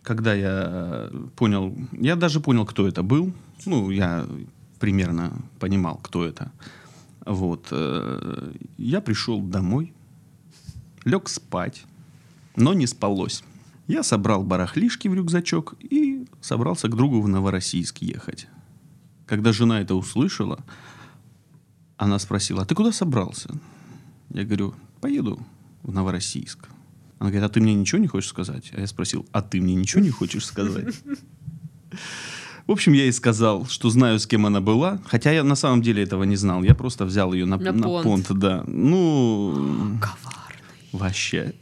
когда 0.03 0.35
я 0.35 1.09
понял, 1.35 1.75
я 1.91 2.15
даже 2.15 2.39
понял, 2.41 2.65
кто 2.65 2.87
это 2.87 3.01
был. 3.01 3.33
Ну, 3.65 3.89
я 3.91 4.25
примерно 4.79 5.31
понимал, 5.59 5.97
кто 6.03 6.23
это. 6.25 6.51
Вот. 7.25 7.67
э, 7.71 8.51
Я 8.77 9.01
пришел 9.01 9.41
домой, 9.41 9.93
лег 11.07 11.29
спать, 11.29 11.85
но 12.55 12.73
не 12.73 12.85
спалось. 12.87 13.43
Я 13.87 14.03
собрал 14.03 14.43
барахлишки 14.43 15.07
в 15.07 15.13
рюкзачок 15.13 15.75
и 15.79 16.25
собрался 16.41 16.89
к 16.89 16.95
другу 16.95 17.21
в 17.21 17.27
Новороссийск 17.27 17.99
ехать. 17.99 18.47
Когда 19.25 19.53
жена 19.53 19.81
это 19.81 19.95
услышала, 19.95 20.59
она 21.95 22.19
спросила, 22.19 22.61
а 22.61 22.65
ты 22.65 22.75
куда 22.75 22.91
собрался? 22.91 23.49
Я 24.29 24.43
говорю, 24.43 24.75
поеду 24.99 25.39
в 25.83 25.91
Новороссийск. 25.93 26.67
Она 27.19 27.29
говорит, 27.31 27.49
а 27.49 27.53
ты 27.53 27.61
мне 27.61 27.73
ничего 27.73 27.99
не 27.99 28.07
хочешь 28.07 28.29
сказать? 28.29 28.71
А 28.75 28.81
я 28.81 28.87
спросил, 28.87 29.25
а 29.31 29.41
ты 29.41 29.61
мне 29.61 29.73
ничего 29.75 30.03
не 30.03 30.09
хочешь 30.11 30.45
сказать? 30.45 30.93
В 32.67 32.71
общем, 32.71 32.91
я 32.91 33.03
ей 33.03 33.13
сказал, 33.13 33.65
что 33.65 33.89
знаю, 33.89 34.19
с 34.19 34.27
кем 34.27 34.45
она 34.45 34.59
была, 34.59 34.99
хотя 35.05 35.31
я 35.31 35.43
на 35.45 35.55
самом 35.55 35.81
деле 35.81 36.03
этого 36.03 36.25
не 36.25 36.35
знал. 36.35 36.63
Я 36.63 36.75
просто 36.75 37.05
взял 37.05 37.31
ее 37.31 37.45
на, 37.45 37.57
На 37.57 37.71
на 37.71 37.83
понт. 37.87 38.03
понт, 38.03 38.39
да. 38.39 38.65
Ну. 38.67 39.76
Вообще. 40.97 41.53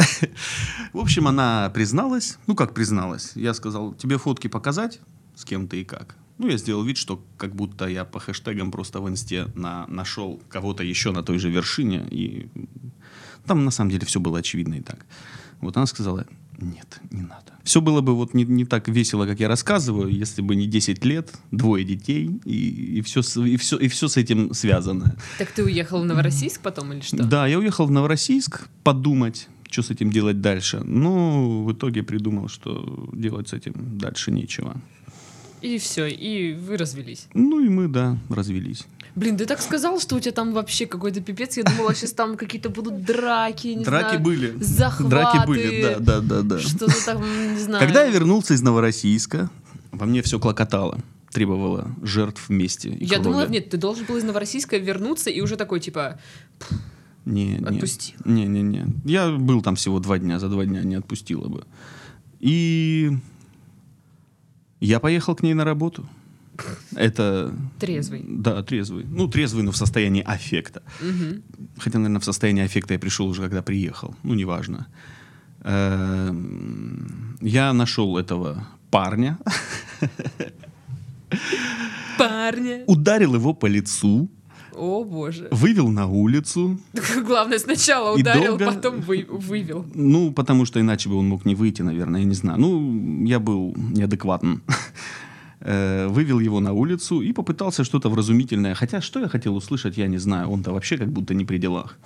В 0.93 0.99
общем, 0.99 1.27
она 1.27 1.69
призналась. 1.73 2.37
Ну, 2.47 2.55
как 2.55 2.73
призналась? 2.73 3.33
Я 3.35 3.53
сказал, 3.53 3.93
тебе 3.93 4.17
фотки 4.17 4.47
показать, 4.47 4.99
с 5.35 5.45
кем 5.45 5.67
ты 5.67 5.81
и 5.81 5.83
как. 5.83 6.15
Ну, 6.37 6.47
я 6.47 6.57
сделал 6.57 6.83
вид, 6.83 6.97
что 6.97 7.23
как 7.37 7.55
будто 7.55 7.85
я 7.87 8.03
по 8.05 8.19
хэштегам 8.19 8.71
просто 8.71 8.99
в 9.01 9.09
инсте 9.09 9.47
на, 9.55 9.85
нашел 9.87 10.41
кого-то 10.49 10.83
еще 10.83 11.11
на 11.11 11.23
той 11.23 11.39
же 11.39 11.49
вершине. 11.49 12.05
И 12.11 12.49
там 13.45 13.63
на 13.63 13.71
самом 13.71 13.91
деле 13.91 14.05
все 14.05 14.19
было 14.19 14.39
очевидно 14.39 14.75
и 14.75 14.81
так. 14.81 15.05
Вот 15.61 15.77
она 15.77 15.85
сказала, 15.85 16.25
нет, 16.57 16.99
не 17.11 17.21
надо. 17.21 17.53
Все 17.63 17.81
было 17.81 18.01
бы 18.01 18.15
вот 18.15 18.33
не, 18.33 18.45
не 18.45 18.65
так 18.65 18.87
весело, 18.87 19.25
как 19.25 19.39
я 19.39 19.47
рассказываю, 19.47 20.09
если 20.09 20.41
бы 20.41 20.55
не 20.55 20.67
10 20.67 21.05
лет, 21.05 21.31
двое 21.51 21.83
детей, 21.83 22.39
и, 22.45 22.97
и, 22.97 23.01
все, 23.01 23.21
и, 23.43 23.57
все, 23.57 23.77
и 23.77 23.87
все 23.87 24.07
с 24.07 24.17
этим 24.17 24.53
связано. 24.53 25.15
Так 25.37 25.51
ты 25.51 25.63
уехал 25.63 26.01
в 26.01 26.05
Новороссийск 26.05 26.61
потом 26.61 26.93
или 26.93 27.01
что? 27.01 27.23
Да, 27.23 27.47
я 27.47 27.57
уехал 27.57 27.85
в 27.85 27.91
Новороссийск 27.91 28.67
подумать, 28.83 29.47
что 29.69 29.81
с 29.81 29.89
этим 29.89 30.11
делать 30.11 30.41
дальше. 30.41 30.79
Но 30.79 31.63
в 31.63 31.73
итоге 31.73 32.03
придумал, 32.03 32.47
что 32.47 33.09
делать 33.13 33.49
с 33.49 33.53
этим 33.53 33.73
дальше 33.97 34.31
нечего. 34.31 34.81
И 35.65 35.77
все, 35.79 36.05
и 36.05 36.53
вы 36.53 36.77
развелись. 36.77 37.27
Ну 37.33 37.59
и 37.59 37.69
мы, 37.69 37.87
да, 37.87 38.17
развелись. 38.29 38.85
Блин, 39.15 39.37
ты 39.37 39.45
так 39.45 39.61
сказал, 39.61 39.99
что 39.99 40.15
у 40.15 40.19
тебя 40.19 40.33
там 40.33 40.53
вообще 40.53 40.85
какой-то 40.85 41.21
пипец. 41.21 41.57
Я 41.57 41.63
думала, 41.63 41.95
сейчас 41.95 42.11
там 42.11 42.35
какие-то 42.37 42.69
будут 42.69 43.03
драки, 43.03 43.67
не 43.67 43.83
Драки 43.85 44.09
знаю, 44.09 44.19
были. 44.21 44.53
захваты. 44.59 45.09
Драки 45.09 45.47
были, 45.47 45.81
да, 45.81 45.99
да, 45.99 46.19
да, 46.21 46.41
да. 46.41 46.59
Что-то 46.59 46.93
там, 47.05 47.21
не 47.53 47.59
знаю. 47.59 47.83
Когда 47.85 48.03
я 48.03 48.11
вернулся 48.11 48.53
из 48.53 48.61
Новороссийска, 48.61 49.49
во 49.91 50.05
мне 50.05 50.21
все 50.21 50.37
клокотало, 50.37 50.99
требовало 51.31 51.87
жертв 52.03 52.49
вместе. 52.49 52.89
и 52.89 53.05
Я 53.05 53.15
крови. 53.19 53.23
думала, 53.23 53.47
нет, 53.47 53.69
ты 53.69 53.77
должен 53.77 54.05
был 54.05 54.17
из 54.17 54.23
Новороссийска 54.23 54.77
вернуться 54.77 55.29
и 55.29 55.39
уже 55.41 55.55
такой, 55.55 55.79
типа, 55.79 56.19
Не. 57.25 57.57
Отпустила. 57.65 58.19
Не, 58.25 58.45
не, 58.45 58.61
не. 58.61 58.85
Я 59.05 59.31
был 59.31 59.61
там 59.61 59.75
всего 59.77 59.99
два 59.99 60.19
дня, 60.19 60.39
за 60.39 60.49
два 60.49 60.65
дня 60.65 60.83
не 60.83 60.95
отпустила 60.95 61.47
бы. 61.47 61.63
И 62.41 63.17
я 64.79 64.99
поехал 64.99 65.35
к 65.35 65.43
ней 65.43 65.53
на 65.53 65.63
работу. 65.65 66.07
Это... 66.95 67.53
трезвый. 67.79 68.23
Да, 68.27 68.63
трезвый. 68.63 69.03
Ну, 69.03 69.27
трезвый, 69.27 69.63
но 69.63 69.71
в 69.71 69.77
состоянии 69.77 70.23
аффекта. 70.23 70.81
Мгм. 71.01 71.41
Хотя, 71.77 71.99
наверное, 71.99 72.19
в 72.21 72.25
состоянии 72.25 72.63
аффекта 72.63 72.93
я 72.93 72.99
пришел 72.99 73.27
уже, 73.27 73.41
когда 73.41 73.61
приехал. 73.61 74.15
Ну, 74.23 74.35
неважно. 74.35 74.87
Э, 75.61 76.33
Я 77.41 77.73
нашел 77.73 78.17
этого 78.17 78.67
парня, 78.89 79.37
Парня. 82.17 82.83
ударил 82.87 83.35
его 83.35 83.53
по 83.53 83.65
лицу, 83.65 84.29
О, 84.77 85.03
боже. 85.03 85.47
вывел 85.51 85.89
на 85.89 86.07
улицу. 86.07 86.79
Главное, 87.27 87.59
сначала 87.59 88.15
ударил, 88.15 88.57
долго- 88.57 88.65
потом 88.73 89.01
вы- 89.01 89.25
вывел. 89.29 89.85
Ну, 89.95 90.31
потому 90.33 90.65
что 90.65 90.79
иначе 90.79 91.09
бы 91.09 91.15
он 91.15 91.27
мог 91.27 91.45
не 91.45 91.55
выйти, 91.55 91.81
наверное, 91.83 92.21
я 92.21 92.25
не 92.27 92.35
знаю. 92.35 92.59
Ну, 92.59 93.25
я 93.25 93.39
был 93.39 93.73
неадекватен. 93.77 94.61
Э, 95.67 96.07
Вывел 96.09 96.39
его 96.41 96.59
на 96.59 96.73
улицу 96.73 97.21
и 97.21 97.33
попытался 97.33 97.83
что-то 97.83 98.09
вразумительное. 98.09 98.75
Хотя, 98.75 99.01
что 99.01 99.19
я 99.19 99.27
хотел 99.27 99.55
услышать, 99.55 99.97
я 99.97 100.07
не 100.07 100.19
знаю. 100.19 100.49
Он-то 100.49 100.71
вообще 100.73 100.97
как 100.97 101.07
будто 101.11 101.33
не 101.33 101.43
при 101.45 101.57
делах. 101.57 101.97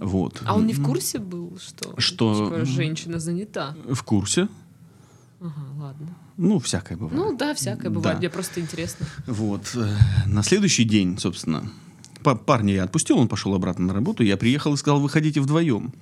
Вот. 0.00 0.42
А 0.44 0.54
он 0.56 0.66
не 0.66 0.74
в 0.74 0.82
курсе 0.82 1.18
был, 1.18 1.56
что, 1.58 1.94
Что- 1.98 2.34
типа, 2.34 2.64
женщина 2.66 3.18
занята? 3.18 3.74
В 3.88 4.02
курсе. 4.02 4.48
Ага, 5.40 5.52
ладно. 5.78 6.08
Ну, 6.36 6.58
всякое 6.58 6.98
бывает. 6.98 7.16
Ну 7.16 7.36
да, 7.36 7.54
всякое 7.54 7.88
бывает. 7.88 8.16
Да. 8.16 8.18
Мне 8.18 8.28
просто 8.28 8.60
интересно. 8.60 9.06
Вот. 9.26 9.72
э, 9.76 9.96
На 10.26 10.42
следующий 10.42 10.84
день, 10.84 11.16
собственно, 11.18 11.62
парня 12.22 12.74
я 12.74 12.84
отпустил, 12.84 13.18
он 13.18 13.28
пошел 13.28 13.54
обратно 13.54 13.86
на 13.86 13.94
работу. 13.94 14.22
Я 14.22 14.36
приехал 14.36 14.74
и 14.74 14.76
сказал, 14.76 15.00
выходите 15.00 15.40
вдвоем. 15.40 15.92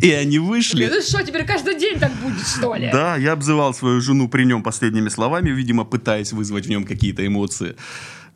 И 0.00 0.10
они 0.10 0.38
вышли. 0.38 0.86
Ну 0.86 1.02
что, 1.02 1.22
теперь 1.22 1.44
каждый 1.44 1.78
день 1.78 1.98
так 1.98 2.12
будет, 2.22 2.46
что 2.46 2.74
ли? 2.74 2.90
Да, 2.92 3.16
я 3.16 3.32
обзывал 3.32 3.74
свою 3.74 4.00
жену 4.00 4.28
при 4.28 4.44
нем 4.44 4.62
последними 4.62 5.08
словами, 5.08 5.50
видимо, 5.50 5.84
пытаясь 5.84 6.32
вызвать 6.32 6.66
в 6.66 6.70
нем 6.70 6.84
какие-то 6.84 7.26
эмоции. 7.26 7.76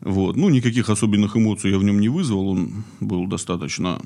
Вот. 0.01 0.37
Ну, 0.37 0.51
никаких 0.51 0.91
особенных 0.91 1.37
эмоций 1.37 1.71
я 1.71 1.79
в 1.79 1.85
нем 1.85 2.01
не 2.01 2.09
вызвал. 2.09 2.49
Он 2.49 2.85
был 3.01 3.27
достаточно 3.27 4.01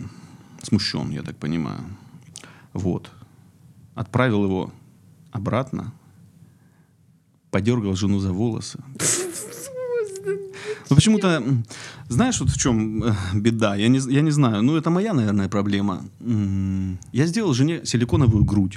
смущен, 0.63 1.11
я 1.11 1.23
так 1.23 1.37
понимаю. 1.37 1.81
Вот. 2.73 3.11
Отправил 3.95 4.45
его 4.45 4.73
обратно. 5.33 5.93
Подергал 7.51 7.97
жену 7.97 8.21
за 8.21 8.33
волосы. 8.33 8.79
Ну, 10.90 10.97
почему-то, 10.97 11.42
знаешь, 12.09 12.40
вот 12.40 12.50
в 12.50 12.57
чем 12.59 13.02
э, 13.04 13.12
беда? 13.35 13.76
Я 13.76 13.88
не, 13.88 13.99
я 14.14 14.23
не 14.23 14.30
знаю. 14.30 14.62
Ну, 14.62 14.76
это 14.76 14.90
моя, 14.90 15.12
наверное, 15.14 15.49
проблема. 15.49 16.02
Я 17.12 17.26
сделал 17.26 17.52
жене 17.54 17.80
силиконовую 17.85 18.45
грудь. 18.45 18.76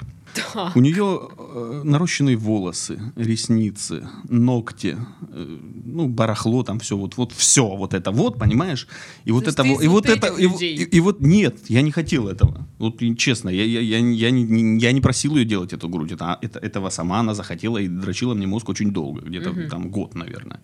Да. 0.53 0.71
У 0.75 0.79
нее 0.81 1.19
э, 1.37 1.81
нарощенные 1.83 2.35
волосы, 2.37 2.99
ресницы, 3.17 4.07
ногти, 4.29 4.97
э, 5.33 5.57
ну, 5.85 6.07
барахло 6.07 6.63
там 6.63 6.79
все, 6.79 6.95
вот, 6.95 7.17
вот 7.17 7.31
все 7.31 7.61
вот 7.77 7.93
это 7.93 8.11
вот, 8.11 8.39
понимаешь? 8.39 8.87
И 9.25 9.31
вот 9.31 9.45
есть 9.45 9.59
это 9.59 9.67
вот, 9.67 9.83
и 9.83 9.87
вот 9.87 10.07
вот 10.07 10.17
это, 10.17 10.27
и, 10.27 10.47
вот- 10.47 10.61
и- 10.61 10.97
и 10.97 10.99
вот 11.01 11.21
нет, 11.21 11.55
я 11.69 11.81
не 11.81 11.91
хотел 11.91 12.27
этого. 12.29 12.65
Вот 12.79 13.01
честно, 13.17 13.49
я, 13.49 13.63
я, 13.65 13.79
я, 13.81 13.97
я, 13.99 14.31
не, 14.31 14.79
я 14.79 14.91
не 14.93 15.01
просил 15.01 15.35
ее 15.37 15.45
делать 15.45 15.73
эту 15.73 15.89
грудь, 15.89 16.11
это, 16.13 16.37
это, 16.41 16.59
этого 16.59 16.89
сама 16.89 17.19
она 17.19 17.33
захотела 17.33 17.77
и 17.77 17.87
дрочила 17.87 18.33
мне 18.33 18.47
мозг 18.47 18.69
очень 18.69 18.91
долго, 18.91 19.21
где-то 19.21 19.67
там 19.69 19.89
год, 19.89 20.15
наверное. 20.15 20.59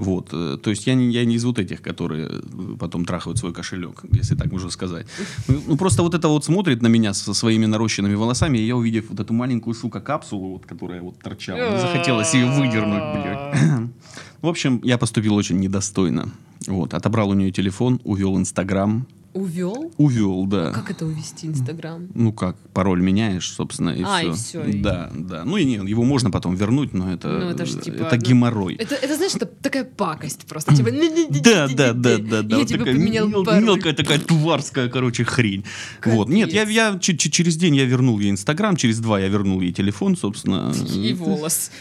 Вот, 0.00 0.30
э, 0.32 0.56
то 0.62 0.70
есть 0.70 0.86
я 0.86 0.94
не, 0.94 1.10
я 1.12 1.26
не 1.26 1.34
из 1.34 1.44
вот 1.44 1.58
этих, 1.58 1.82
которые 1.82 2.26
э, 2.30 2.76
потом 2.78 3.04
трахают 3.04 3.38
свой 3.38 3.52
кошелек, 3.52 4.02
если 4.10 4.34
так 4.34 4.50
можно 4.50 4.70
сказать. 4.70 5.06
Ну, 5.46 5.62
ну, 5.68 5.76
просто 5.76 6.02
вот 6.02 6.14
это 6.14 6.28
вот 6.28 6.42
смотрит 6.42 6.80
на 6.80 6.88
меня 6.88 7.12
со 7.12 7.34
своими 7.34 7.66
нарощенными 7.66 8.14
волосами, 8.14 8.56
и 8.56 8.66
я, 8.66 8.76
увидев 8.76 9.10
вот 9.10 9.20
эту 9.20 9.34
маленькую, 9.34 9.74
сука, 9.74 10.00
капсулу, 10.00 10.52
вот, 10.52 10.64
которая 10.64 11.02
вот 11.02 11.18
торчала, 11.18 11.78
захотелось 11.78 12.32
ее 12.32 12.46
выдернуть, 12.46 13.02
блядь. 13.12 13.90
В 14.40 14.46
общем, 14.48 14.80
я 14.84 14.96
поступил 14.96 15.34
очень 15.34 15.60
недостойно. 15.60 16.30
Вот, 16.66 16.94
отобрал 16.94 17.28
у 17.28 17.34
нее 17.34 17.52
телефон, 17.52 18.00
увел 18.04 18.38
Инстаграм, 18.38 19.06
Увел? 19.32 19.92
увел, 19.96 20.44
да. 20.46 20.72
Как 20.72 20.90
это 20.90 21.06
увести 21.06 21.46
Инстаграм? 21.46 22.08
Ну 22.14 22.32
как, 22.32 22.56
пароль 22.74 23.00
меняешь, 23.00 23.48
собственно, 23.52 23.90
и 23.90 24.02
А, 24.02 24.18
все. 24.18 24.30
и 24.30 24.32
всё, 24.32 24.64
и- 24.64 24.80
Да, 24.82 25.10
да. 25.14 25.44
Ну 25.44 25.56
и 25.56 25.64
нет, 25.64 25.88
его 25.88 26.02
можно 26.04 26.30
потом 26.30 26.56
вернуть, 26.56 26.92
но 26.94 27.12
это, 27.12 27.28
Ну, 27.28 27.50
это 27.50 27.64
ж 27.64 27.80
типа, 27.80 28.02
это 28.06 28.16
ну, 28.16 28.22
геморрой. 28.22 28.74
Это, 28.74 28.94
это 28.96 29.14
знаешь, 29.16 29.34
это 29.36 29.46
такая 29.46 29.84
пакость 29.84 30.46
просто. 30.46 30.74
Типа, 30.74 30.90
Да, 31.44 31.68
да, 31.68 31.92
да, 31.92 32.18
да, 32.18 32.42
да. 32.42 32.56
Я 32.58 32.64
тебе 32.64 32.84
поменял 32.84 33.30
пароль. 33.44 33.62
Мелкая 33.64 33.92
такая 33.92 34.18
тварская, 34.18 34.88
короче, 34.88 35.24
хрень. 35.24 35.64
Вот. 36.04 36.28
Нет, 36.28 36.52
я, 36.52 36.62
я 36.64 36.98
че- 36.98 37.16
че- 37.16 37.30
через 37.30 37.56
день 37.56 37.76
я 37.76 37.84
вернул 37.84 38.18
ей 38.18 38.30
Инстаграм, 38.30 38.74
через 38.76 38.98
два 38.98 39.20
я 39.20 39.28
вернул 39.28 39.60
ей 39.60 39.72
телефон, 39.72 40.16
собственно. 40.16 40.72
И 40.94 41.14
волос. 41.14 41.70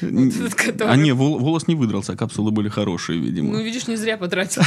А 0.81 0.95
не, 0.95 1.13
вол- 1.13 1.39
волос 1.39 1.67
не 1.67 1.75
выдрался, 1.75 2.15
капсулы 2.15 2.51
были 2.51 2.69
хорошие, 2.69 3.19
видимо. 3.19 3.53
Ну, 3.53 3.63
видишь, 3.63 3.87
не 3.87 3.95
зря 3.95 4.17
потратил. 4.17 4.61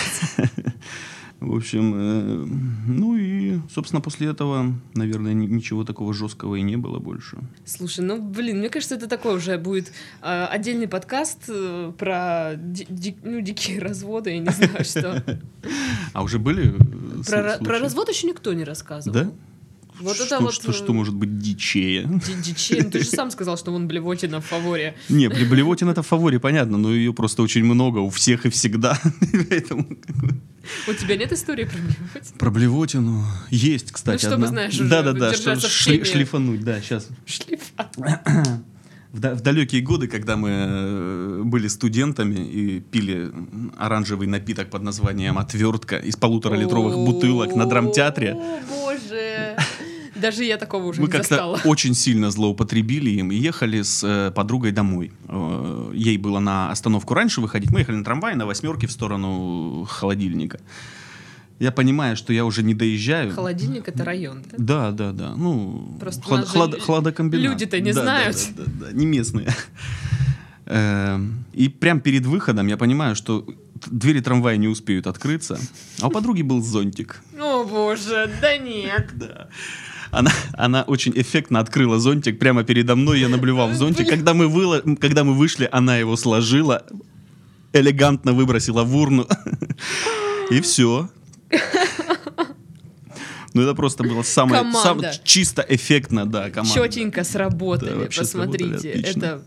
В 1.44 1.56
общем, 1.56 1.92
э, 1.96 2.46
ну 2.86 3.16
и, 3.16 3.58
собственно, 3.74 4.00
после 4.00 4.28
этого, 4.28 4.72
наверное, 4.94 5.34
ни- 5.34 5.46
ничего 5.46 5.84
такого 5.84 6.14
жесткого 6.14 6.54
и 6.56 6.62
не 6.62 6.76
было 6.76 6.98
больше. 7.00 7.36
Слушай, 7.64 8.04
ну, 8.04 8.22
блин, 8.22 8.58
мне 8.60 8.68
кажется, 8.68 8.94
это 8.94 9.08
такой 9.08 9.34
уже 9.36 9.58
будет 9.58 9.92
э, 10.22 10.44
отдельный 10.44 10.86
подкаст 10.86 11.38
э, 11.48 11.92
про 11.98 12.52
ди- 12.56 12.86
ди- 12.88 13.16
ну, 13.24 13.40
дикие 13.40 13.80
разводы, 13.88 14.30
я 14.30 14.38
не 14.38 14.50
знаю, 14.50 14.84
что. 14.84 15.22
А 16.12 16.22
уже 16.22 16.38
были 16.38 16.74
Про, 17.26 17.58
развод 17.80 18.08
еще 18.08 18.26
никто 18.26 18.52
не 18.52 18.64
рассказывал. 18.64 19.14
Да? 19.14 19.30
Вот 20.00 20.16
что, 20.16 20.24
это 20.24 20.40
вот... 20.40 20.54
Что, 20.54 20.72
что 20.72 20.92
может 20.92 21.14
быть 21.14 21.38
дичее? 21.38 22.04
ди- 22.04 22.42
дичей. 22.42 22.82
Ну, 22.82 22.90
ты 22.90 22.98
же 23.00 23.04
сам 23.10 23.30
сказал, 23.30 23.56
что 23.56 23.70
вон 23.72 23.88
Блевотина 23.88 24.40
в 24.40 24.44
фаворе. 24.46 24.94
Не, 25.08 25.26
Бле- 25.28 25.48
Блевотин 25.48 25.88
это 25.88 26.02
в 26.02 26.06
фаворе, 26.06 26.38
понятно, 26.40 26.78
но 26.78 26.92
ее 26.92 27.12
просто 27.12 27.42
очень 27.42 27.64
много 27.64 27.98
у 27.98 28.10
всех 28.10 28.46
и 28.46 28.50
всегда. 28.50 28.98
Поэтому 29.48 29.86
У 30.88 30.92
тебя 30.94 31.16
нет 31.16 31.32
истории 31.32 31.64
про 31.64 31.78
Блевотину? 31.78 32.38
про 32.38 32.50
Блевотину 32.50 33.24
есть, 33.50 33.92
кстати, 33.92 34.24
Ну, 34.24 34.30
чтобы, 34.30 34.34
одна. 34.46 34.48
знаешь, 34.48 34.74
уже 34.74 34.88
Да-да-да, 34.88 35.32
чтобы 35.34 35.56
шли- 35.56 36.04
шлифануть, 36.04 36.62
да, 36.64 36.80
сейчас. 36.80 37.08
Шлифа. 37.26 37.90
В, 39.12 39.20
да- 39.20 39.34
в 39.34 39.42
далекие 39.42 39.82
годы, 39.82 40.06
когда 40.08 40.36
мы 40.38 40.48
э, 40.50 41.42
были 41.44 41.68
студентами 41.68 42.36
и 42.48 42.80
пили 42.80 43.30
оранжевый 43.76 44.26
напиток 44.26 44.70
под 44.70 44.82
названием 44.82 45.36
«Отвертка» 45.36 45.96
из 45.98 46.16
полуторалитровых 46.16 46.94
бутылок 46.96 47.54
на 47.54 47.66
драмтеатре, 47.66 48.32
О, 48.32 48.60
боже. 48.70 49.56
Даже 50.22 50.44
я 50.44 50.56
такого 50.56 50.84
уже 50.86 51.00
мы 51.02 51.08
не 51.08 51.12
застала. 51.18 51.60
очень 51.64 51.94
сильно 51.94 52.30
злоупотребили 52.30 53.10
им 53.10 53.30
и 53.32 53.34
ехали 53.34 53.82
с 53.82 54.02
э, 54.04 54.30
подругой 54.30 54.72
домой. 54.72 55.12
Э, 55.28 55.92
ей 55.94 56.16
было 56.16 56.38
на 56.38 56.70
остановку 56.70 57.14
раньше 57.14 57.40
выходить. 57.40 57.70
Мы 57.70 57.80
ехали 57.80 57.96
на 57.96 58.04
трамвае 58.04 58.36
на 58.36 58.46
восьмерке 58.46 58.86
в 58.86 58.92
сторону 58.92 59.84
холодильника. 59.90 60.60
Я 61.58 61.70
понимаю, 61.70 62.16
что 62.16 62.32
я 62.32 62.44
уже 62.44 62.62
не 62.62 62.74
доезжаю. 62.74 63.32
Холодильник— 63.32 63.86
это 63.88 64.04
район, 64.04 64.42
да? 64.50 64.56
Да, 64.58 64.90
да, 64.90 65.12
да. 65.12 65.34
Ну, 65.36 65.96
Просто 66.00 66.22
хлад- 66.22 66.46
хлад- 66.46 66.80
хладокомбинат. 66.80 67.44
люди-то 67.44 67.80
не 67.80 67.92
Да, 67.92 68.00
да, 68.00 68.02
знают. 68.02 68.36
Да, 68.56 68.62
да, 68.64 68.86
да, 68.86 68.92
не 68.92 69.06
местные. 69.06 69.48
Эм, 70.66 71.44
И 71.52 71.68
прям 71.68 72.00
перед 72.00 72.24
выходом 72.26 72.66
я 72.68 72.76
понимаю, 72.76 73.14
что 73.14 73.46
двери 73.86 74.20
трамвая 74.20 74.56
не 74.56 74.68
успеют 74.68 75.06
открыться, 75.06 75.58
а 76.00 76.06
у 76.08 76.10
подруги 76.10 76.42
был 76.42 76.62
зонтик. 76.62 77.20
О, 77.38 77.64
боже, 77.64 78.30
да 78.40 78.56
нет. 78.58 79.10
Да. 79.14 79.48
Она, 80.12 80.30
она 80.52 80.82
очень 80.82 81.12
эффектно 81.16 81.58
открыла 81.58 81.98
зонтик 81.98 82.38
прямо 82.38 82.64
передо 82.64 82.94
мной. 82.96 83.18
Я 83.20 83.28
наблюдал 83.28 83.68
в 83.70 83.74
зонтик. 83.74 84.08
Когда 84.08 84.34
мы, 84.34 84.44
выло- 84.46 84.96
когда 84.96 85.24
мы 85.24 85.32
вышли, 85.34 85.68
она 85.72 85.96
его 85.96 86.16
сложила, 86.16 86.84
элегантно 87.72 88.34
выбросила 88.34 88.84
в 88.84 88.94
урну. 88.94 89.26
И 90.50 90.60
все. 90.60 91.08
Ну, 93.54 93.62
это 93.62 93.74
просто 93.74 94.02
было 94.02 94.22
самое, 94.22 94.70
самое 94.72 95.12
чисто 95.24 95.64
эффектно, 95.68 96.24
да, 96.26 96.50
команда. 96.50 96.74
Четенько 96.74 97.22
сработали, 97.24 98.06
Да, 98.06 98.24
сработали 98.24 98.64
посмотрите. 98.70 98.90
отлично. 98.90 99.18
Это 99.18 99.42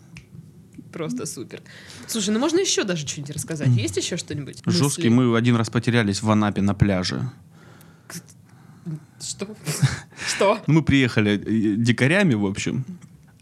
просто 0.91 1.25
супер. 1.25 1.61
Слушай, 2.07 2.29
ну 2.31 2.39
можно 2.39 2.59
еще 2.59 2.83
даже 2.83 3.07
что-нибудь 3.07 3.35
рассказать. 3.35 3.69
Есть 3.69 3.97
еще 3.97 4.17
что-нибудь? 4.17 4.61
Жесткий. 4.65 5.09
Мы 5.09 5.35
один 5.37 5.55
раз 5.55 5.69
потерялись 5.71 6.21
в 6.21 6.29
Анапе 6.29 6.61
на 6.61 6.73
пляже. 6.75 7.31
Что? 9.19 9.47
Что? 10.35 10.61
Ну, 10.67 10.73
мы 10.75 10.81
приехали 10.83 11.31
э, 11.31 11.75
дикарями, 11.77 12.33
в 12.33 12.45
общем. 12.45 12.85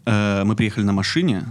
Э, 0.06 0.44
Мы 0.44 0.54
приехали 0.56 0.84
на 0.84 0.92
машине. 0.92 1.44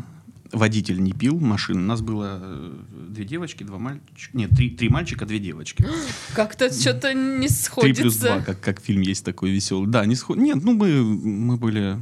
Водитель 0.52 1.02
не 1.02 1.14
пил 1.14 1.40
машину. 1.40 1.80
У 1.82 1.86
нас 1.86 2.02
было 2.02 2.40
э, 2.42 2.74
две 3.10 3.26
девочки, 3.26 3.64
два 3.64 3.80
мальчика. 3.80 4.38
Нет, 4.38 4.52
три, 4.52 4.70
три 4.70 4.90
мальчика, 4.90 5.26
две 5.26 5.40
девочки. 5.40 5.86
Как-то 6.36 6.72
что-то 6.72 7.14
не 7.14 7.48
Три 7.48 7.56
сходится. 7.56 8.02
плюс 8.04 8.18
два, 8.18 8.40
как, 8.42 8.60
как 8.60 8.80
фильм 8.82 9.02
есть 9.02 9.26
такой 9.26 9.52
веселый. 9.52 9.88
Да, 9.90 10.06
не 10.06 10.16
сход... 10.16 10.38
Нет, 10.38 10.64
ну 10.64 10.74
мы, 10.74 11.04
мы 11.04 11.58
были... 11.58 11.98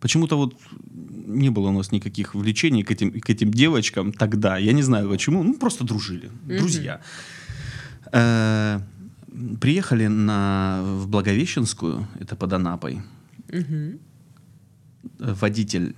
Почему-то 0.00 0.36
вот 0.36 0.54
не 1.26 1.50
было 1.50 1.68
у 1.68 1.72
нас 1.72 1.90
никаких 1.92 2.34
влечений 2.34 2.82
к 2.82 2.90
этим, 2.90 3.12
к 3.20 3.30
этим 3.30 3.50
девочкам 3.50 4.12
тогда. 4.12 4.58
Я 4.58 4.72
не 4.72 4.82
знаю 4.82 5.08
почему. 5.08 5.42
Ну, 5.42 5.54
просто 5.54 5.84
дружили. 5.84 6.30
Друзья. 6.44 7.00
Э, 8.12 8.80
Приехали 9.60 10.06
на, 10.06 10.80
в 10.82 11.08
Благовещенскую, 11.08 12.06
это 12.18 12.36
под 12.36 12.52
Анапой. 12.52 13.02
Э, 15.18 15.34
Водитель 15.34 15.94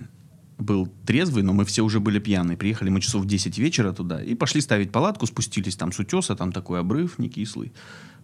был 0.57 0.89
трезвый, 1.05 1.43
но 1.43 1.53
мы 1.53 1.63
все 1.63 1.83
уже 1.83 1.99
были 1.99 2.19
пьяные. 2.19 2.57
Приехали 2.57 2.89
мы 2.89 2.99
часов 2.99 3.23
в 3.23 3.27
10 3.27 3.57
вечера 3.57 3.93
туда 3.93 4.21
и 4.21 4.35
пошли 4.35 4.61
ставить 4.61 4.91
палатку, 4.91 5.25
спустились 5.25 5.75
там 5.75 5.91
с 5.91 5.99
утеса, 5.99 6.35
там 6.35 6.51
такой 6.51 6.79
обрыв 6.79 7.17
не 7.17 7.29
кислый. 7.29 7.71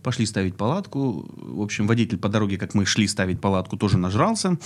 Пошли 0.03 0.25
ставить 0.25 0.55
палатку. 0.55 1.25
В 1.37 1.61
общем, 1.61 1.87
водитель 1.87 2.17
по 2.17 2.29
дороге, 2.29 2.57
как 2.57 2.73
мы 2.73 2.85
шли 2.85 3.07
ставить 3.07 3.39
палатку, 3.39 3.77
тоже 3.77 3.97
нажрался. 3.97 4.57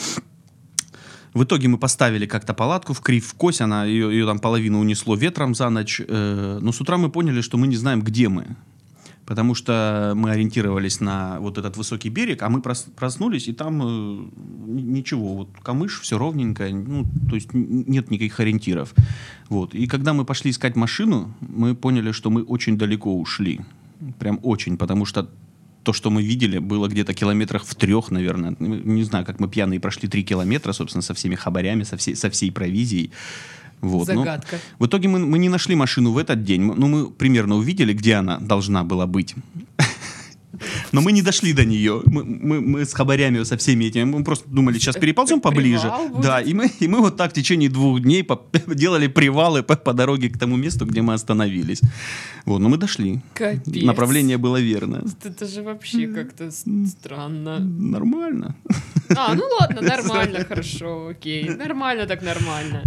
В 1.34 1.44
итоге 1.44 1.68
мы 1.68 1.78
поставили 1.78 2.26
как-то 2.26 2.56
палатку 2.56 2.94
в 2.94 3.02
крив 3.02 3.28
в 3.28 3.34
кось, 3.36 3.62
она 3.62 3.86
ее, 3.86 4.12
ее 4.12 4.26
там 4.26 4.40
половину 4.40 4.80
унесло 4.80 5.16
ветром 5.16 5.54
за 5.54 5.70
ночь. 5.70 6.02
Э, 6.06 6.58
но 6.60 6.72
с 6.72 6.82
утра 6.82 6.98
мы 6.98 7.12
поняли, 7.12 7.42
что 7.42 7.58
мы 7.58 7.68
не 7.68 7.76
знаем, 7.76 8.02
где 8.02 8.30
мы. 8.30 8.56
Потому 9.30 9.54
что 9.54 10.14
мы 10.16 10.32
ориентировались 10.32 11.02
на 11.02 11.40
вот 11.40 11.60
этот 11.60 11.78
высокий 11.78 12.10
берег, 12.10 12.42
а 12.42 12.50
мы 12.50 12.62
прос- 12.62 12.90
проснулись, 12.96 13.48
и 13.48 13.54
там 13.54 13.80
э, 13.84 14.30
ничего, 14.66 15.36
вот 15.36 15.50
камыш, 15.62 16.02
все 16.02 16.18
ровненько, 16.18 16.68
ну, 16.70 17.06
то 17.30 17.36
есть 17.36 17.50
нет 17.54 18.10
никаких 18.10 18.40
ориентиров. 18.40 18.96
Вот. 19.48 19.76
И 19.76 19.86
когда 19.86 20.14
мы 20.14 20.26
пошли 20.26 20.50
искать 20.50 20.76
машину, 20.76 21.32
мы 21.42 21.76
поняли, 21.76 22.12
что 22.12 22.32
мы 22.32 22.42
очень 22.42 22.76
далеко 22.76 23.20
ушли. 23.20 23.60
Прям 24.18 24.40
очень, 24.42 24.78
потому 24.78 25.06
что 25.06 25.30
то, 25.84 25.94
что 25.94 26.10
мы 26.10 26.24
видели, 26.24 26.58
было 26.58 26.88
где-то 26.88 27.14
километрах 27.14 27.66
в 27.66 27.76
трех, 27.76 28.10
наверное. 28.10 28.56
Не 28.60 29.04
знаю, 29.04 29.26
как 29.26 29.40
мы 29.40 29.48
пьяные 29.48 29.80
прошли 29.80 30.10
три 30.10 30.24
километра, 30.24 30.74
собственно, 30.74 31.04
со 31.04 31.14
всеми 31.14 31.36
хабарями, 31.36 31.84
со 31.84 31.98
всей, 31.98 32.16
со 32.16 32.30
всей 32.32 32.52
провизией. 32.52 33.12
Вот. 33.82 34.08
ну, 34.08 34.16
Загадка. 34.24 34.58
в 34.80 34.86
итоге 34.86 35.08
мы, 35.08 35.20
мы 35.20 35.40
не 35.40 35.50
нашли 35.50 35.76
машину 35.76 36.12
в 36.12 36.18
этот 36.18 36.44
день. 36.44 36.62
Ну, 36.62 36.88
мы 36.88 37.10
примерно 37.12 37.56
увидели, 37.56 37.94
где 37.94 38.16
она 38.16 38.38
должна 38.40 38.84
была 38.84 39.06
быть. 39.08 39.36
Но 40.92 41.02
мы 41.02 41.12
не 41.14 41.22
дошли 41.22 41.54
до 41.54 41.64
нее. 41.64 42.02
Мы, 42.06 42.24
мы- 42.24 42.60
мы 42.62 42.80
с 42.86 42.94
хабарями, 42.94 43.44
со 43.44 43.56
всеми 43.56 43.86
этими, 43.86 44.04
мы 44.04 44.24
просто 44.24 44.50
думали, 44.50 44.78
сейчас 44.80 44.96
переползем 44.98 45.40
поближе. 45.40 45.92
Да, 46.22 46.42
и 46.42 46.54
мы, 46.54 46.70
и 46.82 46.88
мы 46.88 47.00
вот 47.00 47.16
так 47.18 47.32
в 47.32 47.34
течение 47.34 47.70
двух 47.70 48.02
дней 48.02 48.24
по- 48.24 48.42
делали 48.76 49.08
привалы 49.08 49.64
по, 49.64 49.76
по 49.76 49.94
дороге 49.94 50.30
к 50.30 50.38
тому 50.38 50.58
месту, 50.58 50.86
где 50.86 51.02
мы 51.02 51.14
остановились. 51.14 51.82
Вот, 52.46 52.60
но 52.60 52.70
мы 52.70 52.78
дошли. 52.78 53.22
Капец. 53.36 53.84
Направление 53.84 54.38
было 54.38 54.60
верно. 54.60 55.04
Это 55.24 55.48
же 55.48 55.62
вообще 55.62 56.08
как-то 56.08 56.52
странно. 56.52 57.60
Нормально. 57.60 58.56
А, 59.16 59.36
ну 59.36 59.44
ладно, 59.60 59.82
нормально, 59.98 60.46
хорошо, 60.46 61.08
окей. 61.12 61.50
Нормально 61.50 62.06
так 62.06 62.22
нормально. 62.22 62.82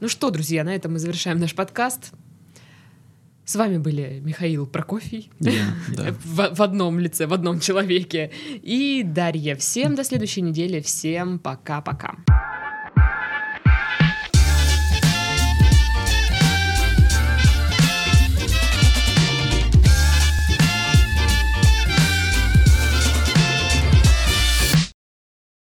Ну 0.00 0.08
что, 0.08 0.30
друзья, 0.30 0.62
на 0.62 0.74
этом 0.74 0.92
мы 0.92 1.00
завершаем 1.00 1.38
наш 1.38 1.54
подкаст. 1.54 2.12
С 3.44 3.56
вами 3.56 3.78
были 3.78 4.20
Михаил 4.22 4.64
Прокофий 4.66 5.30
да. 5.40 6.14
в, 6.24 6.54
в 6.54 6.62
одном 6.62 7.00
лице, 7.00 7.26
в 7.26 7.32
одном 7.32 7.58
человеке 7.58 8.30
и 8.62 9.02
Дарья. 9.04 9.56
Всем 9.56 9.96
до 9.96 10.04
следующей 10.04 10.42
недели, 10.42 10.80
всем 10.80 11.40
пока-пока. 11.40 12.16